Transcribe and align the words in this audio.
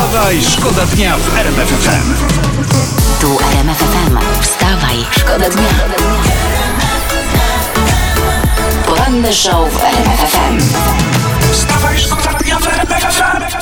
Wstawaj, 0.00 0.42
szkoda 0.42 0.86
dnia 0.86 1.16
w 1.16 1.36
RMF 1.38 1.68
FM. 1.68 2.14
Tu 3.20 3.38
RMF 3.52 3.78
FM. 3.78 4.18
Wstawaj, 4.40 4.96
szkoda 5.10 5.50
dnia. 5.50 5.68
Poranny 8.86 9.32
show 9.32 9.72
w 9.72 9.84
RMF 9.84 10.20
FM. 10.20 10.58
Wstawaj, 11.52 11.98
szkoda 11.98 12.38
dnia 12.38 12.58
w 12.58 12.66
RMF 12.66 13.02
FM. 13.14 13.60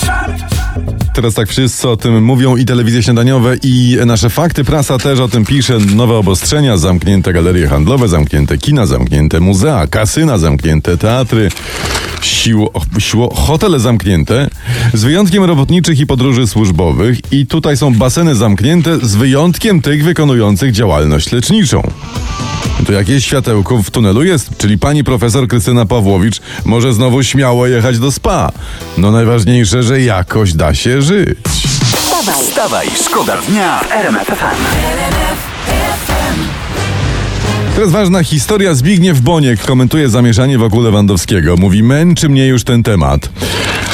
Teraz 1.15 1.35
tak 1.35 1.49
wszyscy 1.49 1.89
o 1.89 1.97
tym 1.97 2.25
mówią 2.25 2.57
i 2.57 2.65
telewizje 2.65 3.03
śniadaniowe 3.03 3.57
i 3.63 3.99
nasze 4.07 4.31
fakty. 4.31 4.65
Prasa 4.65 4.99
też 4.99 5.21
o 5.21 5.29
tym 5.29 5.45
pisze. 5.45 5.79
Nowe 5.79 6.15
obostrzenia, 6.15 6.77
zamknięte 6.77 7.33
galerie 7.33 7.69
handlowe, 7.69 8.09
zamknięte 8.09 8.59
kina, 8.59 8.87
zamknięte 8.87 9.41
muzea, 9.41 9.87
kasyna, 9.87 10.39
zamknięte 10.39 10.97
teatry, 10.97 11.51
siło, 12.25 12.73
siło, 12.99 13.35
hotele 13.35 13.81
zamknięte, 13.81 14.51
z 14.95 15.05
wyjątkiem 15.05 15.45
robotniczych 15.45 16.01
i 16.01 16.07
podróży 16.07 16.47
służbowych. 16.47 17.33
I 17.33 17.47
tutaj 17.47 17.77
są 17.77 17.95
baseny 17.95 18.35
zamknięte, 18.35 18.99
z 19.03 19.15
wyjątkiem 19.15 19.83
tych 19.83 20.05
wykonujących 20.05 20.73
działalność 20.73 21.33
leczniczą. 21.33 21.83
To 22.87 22.93
jakieś 22.93 23.25
światełko 23.25 23.83
w 23.83 23.91
tunelu 23.91 24.25
jest, 24.25 24.57
czyli 24.59 24.79
pani 24.79 25.05
profesor 25.05 25.49
Krystyna 25.49 25.87
Pawłowicz 25.87 26.41
może 26.65 26.93
znowu 26.93 27.23
śmiało 27.23 27.67
jechać 27.67 27.99
do 27.99 28.13
spa. 28.13 28.53
No 28.99 29.11
najważniejsze, 29.11 29.83
że 29.83 30.01
jakoś 30.01 30.53
da 30.53 30.75
się 30.75 31.03
żyć. 31.03 31.39
Wstawaj, 31.97 32.45
Wstawaj, 32.45 32.89
szkoda 33.05 33.37
dnia 33.49 33.81
w. 33.81 35.58
Teraz 37.79 37.93
ważna 37.93 38.23
historia. 38.23 38.75
Zbigniew 38.75 39.21
Boniek 39.21 39.61
komentuje 39.61 40.09
zamieszanie 40.09 40.59
wokół 40.59 40.83
Lewandowskiego. 40.83 41.57
Mówi, 41.57 41.83
męczy 41.83 42.29
mnie 42.29 42.47
już 42.47 42.65
ten 42.65 42.83
temat. 42.83 43.31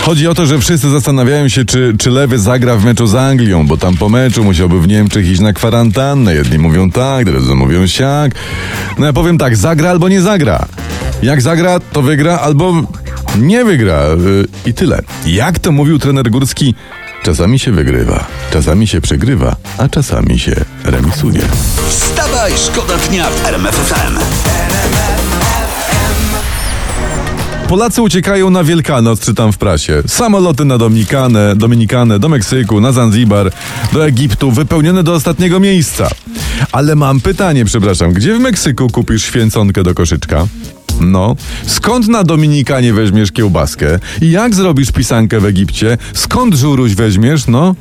Chodzi 0.03 0.29
o 0.29 0.35
to, 0.35 0.47
że 0.47 0.59
wszyscy 0.59 0.91
zastanawiają 0.91 1.49
się, 1.49 1.65
czy, 1.65 1.95
czy 1.99 2.11
Lewy 2.11 2.39
zagra 2.39 2.77
w 2.77 2.85
meczu 2.85 3.07
z 3.07 3.15
Anglią, 3.15 3.67
bo 3.67 3.77
tam 3.77 3.97
po 3.97 4.09
meczu 4.09 4.45
musiałby 4.45 4.81
w 4.81 4.89
Niemczech 4.89 5.27
iść 5.27 5.41
na 5.41 5.53
kwarantannę. 5.53 6.35
Jedni 6.35 6.59
mówią 6.59 6.91
tak, 6.91 7.27
drudzy 7.27 7.55
mówią 7.55 7.87
siak. 7.87 8.35
No 8.99 9.07
ja 9.07 9.13
powiem 9.13 9.39
tak, 9.39 9.57
zagra 9.57 9.91
albo 9.91 10.09
nie 10.09 10.23
zagra. 10.23 10.67
Jak 11.23 11.43
zagra, 11.43 11.81
to 11.81 12.03
wygra 12.03 12.39
albo 12.39 12.83
nie 13.39 13.65
wygra. 13.65 14.03
Yy, 14.09 14.47
I 14.67 14.75
tyle. 14.75 15.03
Jak 15.27 15.59
to 15.59 15.73
mówił 15.73 15.99
trener 15.99 16.31
Górski, 16.31 16.75
czasami 17.25 17.59
się 17.59 17.73
wygrywa, 17.73 18.27
czasami 18.51 18.87
się 18.87 19.01
przegrywa, 19.01 19.57
a 19.79 19.89
czasami 19.89 20.39
się 20.39 20.65
remisuje. 20.85 21.41
Wstawaj, 21.89 22.53
szkoda 22.57 22.97
dnia 22.97 23.31
w 23.31 23.47
RMF 23.47 23.75
FM. 23.75 24.19
Polacy 27.69 28.03
uciekają 28.03 28.51
na 28.51 28.65
Wielkanoc, 28.65 29.21
czytam 29.21 29.53
w 29.53 29.59
prasie. 29.59 30.03
Samoloty 30.07 30.65
na 30.65 30.79
Dominikanę, 30.79 31.57
Dominikanę, 31.57 32.19
do 32.19 32.29
Meksyku, 32.29 32.81
na 32.81 32.93
Zanzibar, 32.93 33.53
do 33.93 34.07
Egiptu, 34.07 34.51
wypełnione 34.51 35.03
do 35.03 35.13
ostatniego 35.13 35.61
miejsca. 35.61 36.09
Ale 36.73 36.95
mam 36.95 37.21
pytanie, 37.21 37.65
przepraszam, 37.65 38.13
gdzie 38.13 38.35
w 38.35 38.41
Meksyku 38.41 38.89
kupisz 38.89 39.25
święconkę 39.25 39.83
do 39.83 39.95
koszyczka? 39.95 40.47
No, 41.01 41.37
skąd 41.67 42.09
na 42.09 42.25
Dominikanie 42.25 42.93
weźmiesz 42.93 43.33
kiełbaskę? 43.33 43.99
I 44.21 44.31
jak 44.31 44.55
zrobisz 44.55 44.93
pisankę 44.93 45.41
w 45.41 45.45
Egipcie? 45.45 45.99
Skąd 46.15 46.55
żuruś 46.55 46.95
weźmiesz? 46.95 47.47
No, 47.47 47.75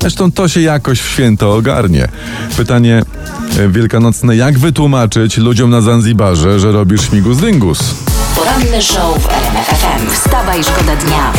Zresztą 0.00 0.32
to 0.32 0.48
się 0.48 0.60
jakoś 0.60 1.00
w 1.00 1.08
święto 1.08 1.54
ogarnie. 1.54 2.08
Pytanie 2.56 3.02
e, 3.58 3.68
wielkanocne, 3.68 4.36
jak 4.36 4.58
wytłumaczyć 4.58 5.36
ludziom 5.36 5.70
na 5.70 5.80
Zanzibarze, 5.80 6.60
że 6.60 6.72
robisz 6.72 7.08
śmigus 7.08 7.38
dyngus? 7.38 7.94
poranny 8.36 8.82
show 8.82 9.22
w 9.22 9.28
RMF 9.28 9.66
FM. 9.66 10.10
Wstawaj, 10.10 10.64
szkoda 10.64 10.96
dnia. 10.96 11.32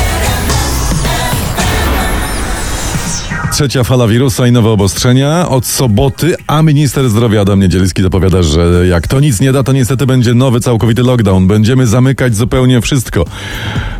Trzecia 3.57 3.83
fala 3.83 4.07
wirusa 4.07 4.47
i 4.47 4.51
nowe 4.51 4.69
obostrzenia 4.69 5.49
od 5.49 5.65
soboty, 5.65 6.35
a 6.47 6.61
minister 6.61 7.09
zdrowia 7.09 7.41
Adam 7.41 7.59
Niedzielski 7.59 8.01
zapowiada, 8.01 8.43
że 8.43 8.87
jak 8.87 9.07
to 9.07 9.19
nic 9.19 9.41
nie 9.41 9.51
da, 9.51 9.63
to 9.63 9.73
niestety 9.73 10.05
będzie 10.05 10.33
nowy 10.33 10.59
całkowity 10.59 11.03
lockdown. 11.03 11.47
Będziemy 11.47 11.87
zamykać 11.87 12.35
zupełnie 12.35 12.81
wszystko, 12.81 13.25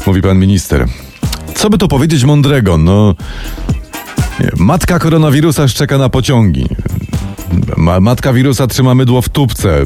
mówi 0.07 0.22
pan 0.22 0.40
minister. 0.40 0.85
Co 1.56 1.69
by 1.69 1.78
to 1.78 1.88
powiedzieć 1.88 2.23
mądrego? 2.23 2.78
No, 2.78 3.16
nie, 4.40 4.50
matka 4.57 5.00
koronawirusa 5.00 5.67
szczeka 5.67 5.97
na 5.97 6.09
pociągi. 6.09 6.66
Ma, 7.78 8.00
matka 8.00 8.34
wirusa 8.34 8.67
trzyma 8.67 8.96
mydło 8.96 9.22
w 9.22 9.29
tubce, 9.29 9.85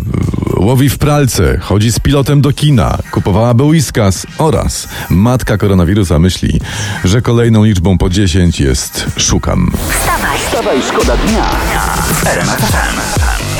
łowi 0.61 0.89
w 0.89 0.97
pralce, 0.97 1.57
chodzi 1.57 1.91
z 1.91 1.99
pilotem 1.99 2.41
do 2.41 2.53
kina, 2.53 2.97
kupowałaby 3.11 3.63
whiskas 3.63 4.27
oraz 4.37 4.87
matka 5.09 5.57
koronawirusa 5.57 6.19
myśli, 6.19 6.59
że 7.03 7.21
kolejną 7.21 7.63
liczbą 7.63 7.97
po 7.97 8.09
10 8.09 8.59
jest 8.59 9.05
szukam. 9.17 9.71
Wstawaj, 9.89 10.39
Wstawaj, 10.39 10.81
szkoda 10.81 11.17
dnia. 11.17 11.49
W 12.13 13.50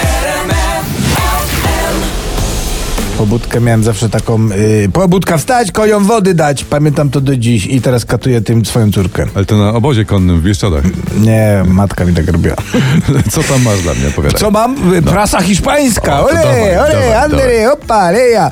Pobudkę 3.21 3.61
miałem 3.61 3.83
zawsze 3.83 4.09
taką. 4.09 4.47
Yy, 4.47 4.89
pobudka 4.93 5.37
wstać, 5.37 5.71
koniom 5.71 6.05
wody 6.05 6.33
dać. 6.33 6.63
Pamiętam 6.63 7.09
to 7.09 7.21
do 7.21 7.37
dziś 7.37 7.65
i 7.65 7.81
teraz 7.81 8.05
katuję 8.05 8.41
tym 8.41 8.65
swoją 8.65 8.91
córkę. 8.91 9.25
Ale 9.35 9.45
to 9.45 9.57
na 9.57 9.73
obozie 9.73 10.05
konnym 10.05 10.39
w 10.39 10.43
Bieszczadach. 10.43 10.83
Nie, 11.19 11.63
matka 11.67 12.05
mi 12.05 12.13
tak 12.13 12.27
robiła. 12.27 12.55
Co 13.31 13.43
tam 13.43 13.61
masz 13.61 13.81
dla 13.81 13.93
mnie, 13.93 14.07
opowiadaj. 14.07 14.39
Co 14.39 14.51
mam? 14.51 14.93
Y, 14.93 15.01
Prasa 15.01 15.41
hiszpańska. 15.41 16.19
O, 16.19 16.23
Ole, 16.23 16.33
dawaj, 16.33 16.77
ole, 16.79 17.29
dawaj, 17.29 17.67
opa, 17.67 18.11
leja. 18.11 18.51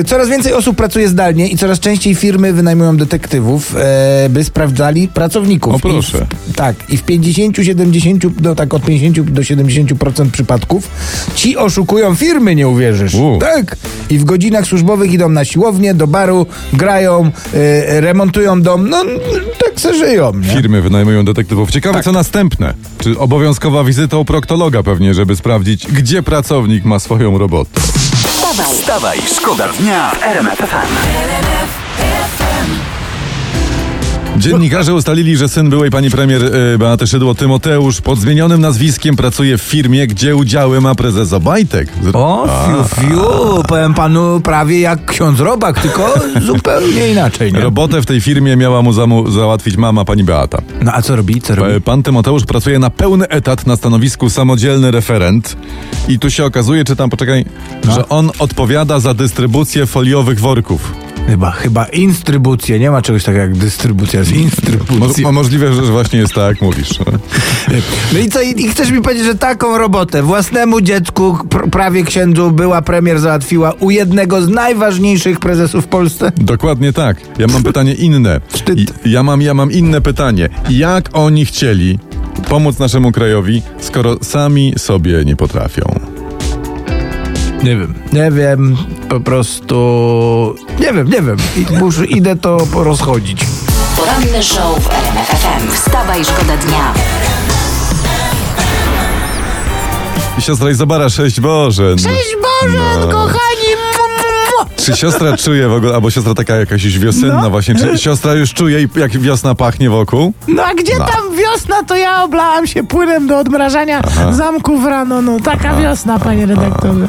Y, 0.00 0.04
Coraz 0.04 0.28
więcej 0.28 0.52
osób 0.52 0.76
pracuje 0.76 1.08
zdalnie 1.08 1.48
i 1.48 1.56
coraz 1.56 1.80
częściej 1.80 2.14
firmy 2.14 2.52
wynajmują 2.52 2.96
detektywów, 2.96 3.76
e, 3.76 4.28
by 4.30 4.44
sprawdzali 4.44 5.08
pracowników. 5.08 5.74
O, 5.74 5.78
proszę. 5.78 6.26
I 6.48 6.52
w, 6.52 6.56
tak, 6.56 6.76
i 6.88 6.96
w 6.96 7.04
50-70, 7.04 8.30
no 8.42 8.54
tak 8.54 8.74
od 8.74 8.82
50 8.84 9.30
do 9.30 9.42
70% 9.42 10.30
przypadków 10.30 10.88
ci 11.34 11.56
oszukują 11.56 12.14
firmy, 12.14 12.54
nie 12.54 12.68
uwierzysz. 12.68 13.14
U. 13.14 13.38
Tak. 13.40 13.76
I 14.10 14.18
w 14.18 14.24
godzinach 14.24 14.66
służbowych 14.66 15.12
idą 15.12 15.28
na 15.28 15.44
siłownię, 15.44 15.94
do 15.94 16.06
baru, 16.06 16.46
grają, 16.72 17.30
e, 17.54 18.00
remontują 18.00 18.62
dom. 18.62 18.88
No, 18.90 19.04
tak 19.58 19.80
se 19.80 19.94
żyją. 19.94 20.32
Nie? 20.34 20.48
Firmy 20.48 20.82
wynajmują 20.82 21.24
detektywów. 21.24 21.70
Ciekawe, 21.70 21.94
Tak. 21.94 22.04
co 22.04 22.12
następne. 22.12 22.74
Czy 22.98 23.18
obowiązkowa 23.18 23.84
wizyta 23.84 24.16
u 24.16 24.24
proktologa 24.24 24.82
pewnie, 24.82 25.14
żeby 25.14 25.36
sprawdzić, 25.36 25.86
gdzie 25.86 26.22
pracownik 26.22 26.84
ma 26.84 26.98
swoją 26.98 27.38
robotę. 27.38 27.80
wstawaj, 27.80 28.74
Wstawaj, 28.74 29.18
szkoda 29.36 29.68
dnia 29.80 30.10
w 30.10 30.22
RMF 30.22 30.58
FM. 30.58 30.88
Dziennikarze 34.38 34.94
ustalili, 34.94 35.36
że 35.36 35.48
syn 35.48 35.70
byłej 35.70 35.90
pani 35.90 36.10
premier 36.10 36.44
y, 36.74 36.78
Beaty 36.78 37.06
Szydło, 37.06 37.34
Tymoteusz, 37.34 38.00
pod 38.00 38.18
zmienionym 38.18 38.60
nazwiskiem 38.60 39.16
pracuje 39.16 39.58
w 39.58 39.62
firmie, 39.62 40.06
gdzie 40.06 40.36
udziały 40.36 40.80
ma 40.80 40.94
prezes 40.94 41.32
Obajtek. 41.32 41.88
Z- 42.02 42.10
O, 42.16 42.48
fiu, 42.66 43.00
fiu, 43.00 43.22
powiem 43.68 43.94
panu 43.94 44.40
prawie 44.40 44.80
jak 44.80 45.04
ksiądz 45.06 45.40
Robak, 45.40 45.80
tylko 45.80 46.14
zupełnie 46.46 47.08
inaczej, 47.08 47.52
nie? 47.52 47.60
Robotę 47.60 48.02
w 48.02 48.06
tej 48.06 48.20
firmie 48.20 48.56
miała 48.56 48.82
mu 48.82 48.92
zamu- 48.92 49.30
załatwić 49.30 49.76
mama 49.76 50.04
pani 50.04 50.24
Beata. 50.24 50.58
No 50.82 50.92
a 50.94 51.02
co 51.02 51.16
robi, 51.16 51.40
co 51.40 51.54
robi? 51.54 51.72
E, 51.72 51.80
Pan 51.80 52.02
Tymoteusz 52.02 52.44
pracuje 52.44 52.78
na 52.78 52.90
pełny 52.90 53.28
etat 53.28 53.66
na 53.66 53.76
stanowisku 53.76 54.30
samodzielny 54.30 54.90
referent 54.90 55.56
i 56.08 56.18
tu 56.18 56.30
się 56.30 56.44
okazuje, 56.44 56.84
czytam, 56.84 57.10
poczekaj, 57.10 57.44
No. 57.84 57.94
że 57.94 58.08
on 58.08 58.30
odpowiada 58.38 59.00
za 59.00 59.14
dystrybucję 59.14 59.86
foliowych 59.86 60.40
worków. 60.40 60.92
Chyba, 61.28 61.50
chyba 61.50 61.84
instrybucję, 61.84 62.78
nie 62.78 62.90
ma 62.90 63.02
czegoś 63.02 63.24
takiego 63.24 63.42
jak 63.42 63.56
dystrybucja, 63.56 64.18
jest 64.20 64.32
instrybucja. 64.32 65.22
mo- 65.22 65.32
możliwe, 65.32 65.72
że 65.72 65.82
właśnie 65.82 66.18
jest 66.18 66.34
tak, 66.34 66.48
jak 66.48 66.62
mówisz. 66.62 66.88
No 68.12 68.18
i 68.18 68.28
co, 68.28 68.42
i, 68.42 68.60
i 68.64 68.68
chcesz 68.68 68.90
mi 68.90 69.02
powiedzieć, 69.02 69.24
że 69.24 69.34
taką 69.34 69.78
robotę 69.78 70.22
własnemu 70.22 70.80
dziecku, 70.80 71.38
pr 71.50 71.70
prawie 71.70 72.02
księdzu, 72.04 72.50
była 72.50 72.82
premier 72.82 73.18
załatwiła 73.20 73.72
u 73.80 73.90
jednego 73.90 74.42
z 74.42 74.48
najważniejszych 74.48 75.40
prezesów 75.40 75.84
w 75.84 75.88
Polsce? 75.88 76.32
Dokładnie 76.36 76.92
tak. 76.92 77.16
Ja 77.38 77.46
mam 77.46 77.62
pytanie 77.62 77.94
inne. 77.94 78.40
I- 78.76 78.86
Ja 79.10 79.22
mam, 79.22 79.42
ja 79.42 79.54
mam 79.54 79.72
inne 79.72 80.00
pytanie. 80.00 80.48
Jak 80.70 81.08
oni 81.12 81.44
chcieli 81.46 81.98
pomóc 82.48 82.78
naszemu 82.78 83.12
krajowi, 83.12 83.62
skoro 83.80 84.16
sami 84.22 84.74
sobie 84.78 85.24
nie 85.24 85.36
potrafią? 85.36 86.00
Nie 87.62 87.76
wiem. 87.76 87.94
Nie 88.12 88.30
wiem, 88.30 88.76
po 89.08 89.20
prostu... 89.20 90.54
Nie 90.80 90.92
wiem, 90.92 91.06
nie 91.10 91.22
wiem. 91.22 91.36
I, 91.56 91.66
muszę, 91.78 92.06
idę 92.06 92.36
to 92.36 92.58
porozchodzić. 92.72 93.46
poranny 93.96 94.42
show 94.42 94.78
w 94.84 94.90
RMF 94.90 95.28
FM. 95.28 95.70
Wstawaj, 95.72 96.24
szkoda 96.24 96.56
dnia. 96.56 96.94
Siostra 100.40 100.70
Izabara, 100.70 101.08
sześć 101.08 101.40
Boże. 101.40 101.96
Cześć 101.96 102.36
Boże, 102.42 102.78
No. 103.00 103.08
kochani! 103.08 103.87
Czy 104.76 104.96
siostra 104.96 105.36
czuje 105.36 105.68
w 105.68 105.72
ogóle, 105.72 105.94
albo 105.94 106.10
siostra 106.10 106.34
taka 106.34 106.56
jakaś 106.56 106.84
już 106.84 106.98
wiosenna 106.98 107.42
No. 107.42 107.50
właśnie, 107.50 107.74
czy 107.74 107.98
siostra 107.98 108.34
już 108.34 108.54
czuje, 108.54 108.82
i 108.82 108.88
jak 108.96 109.18
wiosna 109.18 109.54
pachnie 109.54 109.90
wokół? 109.90 110.32
No 110.48 110.62
a 110.64 110.74
gdzie 110.74 110.92
No. 110.98 111.04
tam 111.06 111.36
wiosna, 111.36 111.82
to 111.82 111.96
ja 111.96 112.22
oblałam 112.24 112.66
się 112.66 112.84
płynem 112.86 113.26
do 113.26 113.38
odmrażania 113.38 114.02
zamków 114.30 114.84
rano. 114.84 115.22
No 115.22 115.40
taka 115.40 115.76
wiosna, 115.76 116.18
panie 116.18 116.46
redaktorze. 116.46 117.06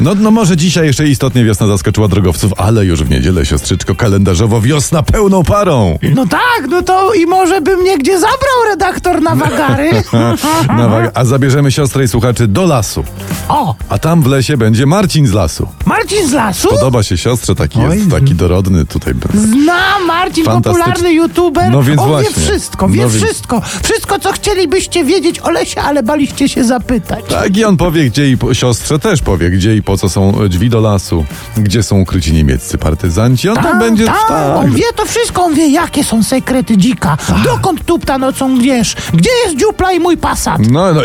No, 0.00 0.14
no 0.14 0.30
może 0.30 0.56
dzisiaj 0.56 0.86
jeszcze 0.86 1.08
istotnie 1.08 1.44
wiosna 1.44 1.66
zaskoczyła 1.66 2.08
drogowców, 2.08 2.52
ale 2.56 2.84
już 2.84 3.02
w 3.02 3.10
niedzielę, 3.10 3.46
siostrzyczko, 3.46 3.94
kalendarzowo 3.94 4.60
wiosna 4.60 5.02
pełną 5.02 5.44
parą. 5.44 5.98
No 6.14 6.26
tak, 6.26 6.68
no 6.70 6.82
to 6.82 7.14
i 7.14 7.26
może 7.26 7.60
by 7.60 7.76
mnie 7.76 7.98
gdzie 7.98 8.12
zabrał 8.14 8.64
redaktor 8.70 9.22
na 9.22 9.34
wagary. 9.34 9.90
Na 10.78 10.88
wa- 10.88 11.10
A 11.14 11.24
zabierzemy 11.24 11.72
siostrę 11.72 12.04
i 12.04 12.08
słuchaczy 12.08 12.46
do 12.48 12.66
lasu. 12.66 13.04
O, 13.48 13.74
A 13.88 13.98
tam 13.98 14.22
w 14.22 14.26
lesie 14.26 14.56
będzie 14.56 14.86
Marcin 14.86 15.26
z 15.26 15.32
lasu. 15.32 15.68
Marcin 15.86 16.28
z 16.28 16.32
lasu? 16.32 16.61
Podoba 16.70 17.02
się 17.02 17.16
siostrze, 17.18 17.54
taki 17.54 17.78
Oj. 17.80 17.98
jest, 17.98 18.10
taki 18.10 18.34
dorodny 18.34 18.84
tutaj. 18.86 19.14
Znam 19.34 20.06
Marcin, 20.06 20.44
popularny 20.44 21.12
youtuber. 21.12 21.70
No 21.70 21.82
więc 21.82 22.00
On 22.00 22.08
właśnie. 22.08 22.30
wie 22.34 22.42
wszystko, 22.42 22.88
wie 22.88 23.02
No 23.02 23.08
więc- 23.08 23.24
wszystko. 23.24 23.62
Wszystko, 23.82 24.18
co 24.18 24.32
chcielibyście 24.32 25.04
wiedzieć 25.04 25.40
o 25.40 25.50
lesie, 25.50 25.80
ale 25.80 26.02
baliście 26.02 26.48
się 26.48 26.64
zapytać. 26.64 27.24
Tak, 27.28 27.56
i 27.56 27.64
on 27.64 27.76
powie, 27.76 28.04
gdzie 28.04 28.30
i 28.30 28.36
po, 28.38 28.54
siostrze 28.54 28.98
też 28.98 29.22
powie, 29.22 29.50
gdzie 29.50 29.76
i 29.76 29.82
po 29.82 29.96
co 29.96 30.08
są 30.08 30.48
drzwi 30.48 30.70
do 30.70 30.80
lasu, 30.80 31.24
gdzie 31.56 31.82
są 31.82 32.00
ukryci 32.00 32.32
niemieccy 32.32 32.78
partyzanci. 32.78 33.48
On 33.48 33.54
tam 33.54 33.64
Tak, 33.64 33.78
będzie. 33.78 34.06
tak, 34.06 34.30
on 34.56 34.70
wie 34.74 34.92
to 34.96 35.06
wszystko, 35.06 35.42
on 35.44 35.54
wie, 35.54 35.68
jakie 35.68 36.04
są 36.04 36.22
sekrety 36.22 36.76
dzika. 36.76 37.16
Dokąd 37.44 37.84
tupta 37.84 38.18
nocą 38.18 38.58
gdzieś? 38.58 38.94
Gdzie 39.14 39.30
jest 39.46 39.56
dziupla 39.56 39.92
i 39.92 40.00
mój 40.00 40.16
pasat? 40.16 40.58
No, 40.70 40.94
no, 40.94 41.00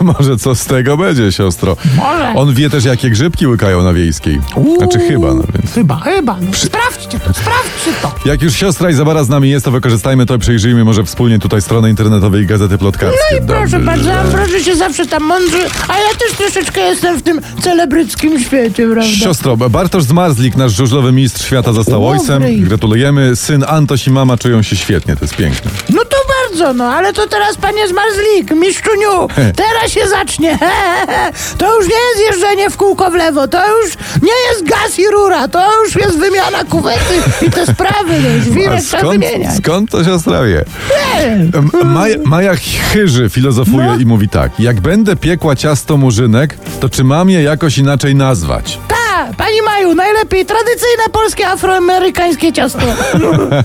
może 0.12 0.36
co 0.36 0.54
z 0.54 0.64
tego 0.66 0.96
będzie, 0.96 1.32
siostro. 1.32 1.76
Może. 1.96 2.32
On 2.36 2.54
wie 2.54 2.70
też, 2.70 2.84
jakie 2.84 3.10
grzybki 3.10 3.46
łykają 3.46 3.82
na 3.82 3.92
wiejskiej. 3.92 4.40
Znaczy 4.92 5.08
chyba, 5.08 5.34
no 5.34 5.42
więc. 5.54 5.74
Chyba, 5.74 5.96
chyba. 5.96 6.36
No, 6.40 6.54
sprawdźcie 6.54 7.18
to, 7.20 7.34
sprawdźcie 7.34 7.92
to. 8.02 8.14
Jak 8.24 8.42
już 8.42 8.54
siostra 8.54 8.90
Izabara 8.90 9.24
z 9.24 9.28
nami 9.28 9.50
jest, 9.50 9.64
to 9.64 9.70
wykorzystajmy 9.70 10.26
to 10.26 10.34
i 10.34 10.38
przejrzyjmy 10.38 10.84
może 10.84 11.04
wspólnie 11.04 11.38
tutaj 11.38 11.62
stronę 11.62 11.90
internetowej 11.90 12.46
Gazety 12.46 12.78
Plotkarskiej. 12.78 13.20
No 13.32 13.38
i 13.38 13.48
proszę 13.48 13.80
bardzo, 13.80 14.10
proszę 14.32 14.60
się 14.60 14.76
zawsze 14.76 15.06
tam 15.06 15.22
mądrzy, 15.22 15.58
a 15.88 15.98
ja 15.98 16.14
też 16.18 16.32
troszeczkę 16.38 16.80
jestem 16.80 17.18
w 17.18 17.22
tym 17.22 17.40
celebryckim 17.62 18.40
świecie, 18.40 18.88
prawda? 18.92 19.02
Siostro, 19.10 19.56
Bartosz 19.56 20.04
Zmarzlik, 20.04 20.56
nasz 20.56 20.72
żużlowy 20.72 21.12
mistrz 21.12 21.44
świata, 21.46 21.72
został 21.72 22.08
ojcem. 22.08 22.42
Gratulujemy. 22.60 23.36
Syn 23.36 23.64
Antoś 23.68 24.06
i 24.06 24.10
mama 24.10 24.36
czują 24.36 24.62
się 24.62 24.76
świetnie, 24.76 25.16
to 25.16 25.24
jest 25.24 25.36
piękne. 25.36 25.70
No 25.90 26.00
bardzo, 26.48 26.72
no, 26.74 26.84
ale 26.84 27.12
to 27.12 27.26
teraz 27.26 27.56
panie 27.56 27.88
Zmarzlik, 27.88 28.50
mistrzuniu, 28.50 29.28
teraz 29.56 29.90
się 29.92 30.08
zacznie. 30.08 30.58
To 31.58 31.76
już 31.76 31.88
nie 31.88 31.94
jest 31.94 32.30
jeżdżenie 32.30 32.70
w 32.70 32.76
kółko 32.76 33.10
w 33.10 33.14
lewo, 33.14 33.48
to 33.48 33.58
już 33.78 33.94
nie 34.22 34.32
jest 34.50 34.64
gaz 34.64 34.98
i 34.98 35.08
rura, 35.12 35.48
to 35.48 35.82
już 35.84 35.96
jest 35.96 36.18
wymiana 36.18 36.64
kuwety 36.64 37.14
i 37.46 37.50
te 37.50 37.66
sprawy, 37.66 38.14
no, 38.22 38.44
żwirek 38.44 38.82
trzeba 38.82 39.10
wymieniać. 39.10 39.56
skąd 39.56 39.90
to 39.90 40.04
siostra 40.04 40.42
wie? 40.42 40.64
Maja, 41.84 42.16
Maja 42.24 42.52
Chyży 42.92 43.28
filozofuje 43.30 43.86
No. 43.86 43.96
i 43.96 44.06
mówi 44.06 44.28
tak. 44.28 44.60
Jak 44.60 44.80
będę 44.80 45.16
piekła 45.16 45.56
ciasto 45.56 45.96
murzynek, 45.96 46.58
to 46.80 46.88
czy 46.88 47.04
mam 47.04 47.30
je 47.30 47.42
jakoś 47.42 47.78
inaczej 47.78 48.14
nazwać? 48.14 48.78
Ta, 48.88 48.94
pani 49.36 49.62
Maju, 49.62 49.94
najlepiej 49.94 50.46
tradycyjne 50.46 51.04
polskie 51.12 51.48
afroamerykańskie 51.48 52.52
ciasto. 52.52 52.78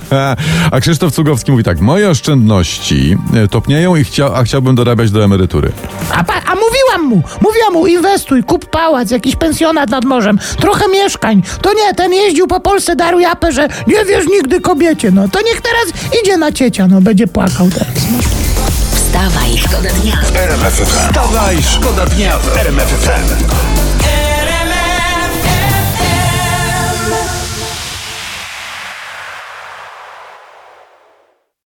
A 0.71 0.79
Krzysztof 0.79 1.13
Cugowski 1.13 1.51
mówi 1.51 1.63
tak. 1.63 1.79
Moje 1.79 2.09
oszczędności 2.09 3.17
e, 3.35 3.47
topnieją, 3.47 3.95
i 3.95 4.03
chcia, 4.03 4.33
a 4.33 4.43
chciałbym 4.43 4.75
dorabiać 4.75 5.11
do 5.11 5.23
emerytury. 5.23 5.71
A, 6.11 6.23
pa, 6.23 6.33
a 6.33 6.55
mówiłam 6.55 7.09
mu, 7.09 7.23
mówiłam 7.41 7.73
mu, 7.73 7.87
inwestuj, 7.87 8.43
kup 8.43 8.65
pałac, 8.65 9.11
jakiś 9.11 9.35
pensjonat 9.35 9.89
nad 9.89 10.05
morzem, 10.05 10.39
trochę 10.57 10.87
mieszkań. 10.87 11.43
To 11.61 11.73
nie, 11.73 11.93
ten 11.93 12.13
jeździł 12.13 12.47
po 12.47 12.59
Polsce, 12.59 12.95
darł 12.95 13.19
japę, 13.19 13.51
że 13.51 13.67
nie 13.87 14.05
wiesz 14.05 14.25
nigdy 14.27 14.61
kobiecie, 14.61 15.11
no. 15.11 15.27
To 15.27 15.41
niech 15.41 15.61
teraz 15.61 16.03
idzie 16.23 16.37
na 16.37 16.51
ciecia, 16.51 16.87
no, 16.87 17.01
będzie 17.01 17.27
płakał 17.27 17.69
teraz. 17.69 17.93
Wstawaj, 18.95 19.57
szkoda 19.57 19.89
dnia. 19.89 20.17
RMF 20.35 20.73
FM. 20.73 20.85
Wstawaj, 20.85 21.57
szkoda 21.63 22.05
dnia 22.05 22.37
w 22.37 22.57
RMF 22.57 22.87
FM. 22.87 23.82